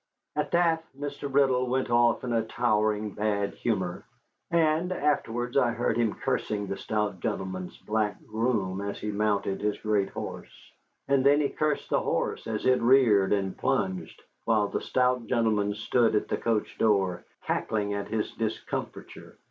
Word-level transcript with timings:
At 0.35 0.49
that 0.53 0.83
Mr. 0.99 1.31
Riddle 1.31 1.67
went 1.67 1.91
off 1.91 2.23
in 2.23 2.33
a 2.33 2.41
towering 2.41 3.11
bad 3.11 3.53
humor, 3.53 4.03
and 4.49 4.91
afterwards 4.91 5.57
I 5.57 5.73
heard 5.73 5.95
him 5.95 6.15
cursing 6.15 6.65
the 6.65 6.75
stout 6.75 7.19
gentleman's 7.19 7.77
black 7.77 8.17
groom 8.25 8.81
as 8.81 8.97
he 8.99 9.11
mounted 9.11 9.61
his 9.61 9.77
great 9.77 10.09
horse. 10.09 10.71
And 11.07 11.23
then 11.23 11.39
he 11.39 11.49
cursed 11.49 11.91
the 11.91 11.99
horse 12.01 12.47
as 12.47 12.65
it 12.65 12.81
reared 12.81 13.31
and 13.31 13.55
plunged, 13.55 14.23
while 14.45 14.67
the 14.69 14.81
stout 14.81 15.27
gentleman 15.27 15.75
stood 15.75 16.15
at 16.15 16.29
the 16.29 16.37
coach 16.37 16.79
door, 16.79 17.23
cackling 17.43 17.93
at 17.93 18.07
his 18.07 18.31
discomfiture. 18.33 19.37